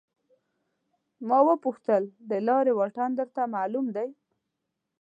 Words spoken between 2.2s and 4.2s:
د لارې واټن درته معلوم دی.